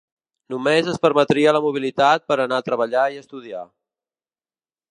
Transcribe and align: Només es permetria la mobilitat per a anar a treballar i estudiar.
Només 0.53 0.87
es 0.93 0.97
permetria 1.03 1.53
la 1.57 1.61
mobilitat 1.67 2.25
per 2.31 2.37
a 2.39 2.47
anar 2.49 2.59
a 2.63 2.67
treballar 2.71 3.05
i 3.17 3.21
estudiar. 3.25 3.63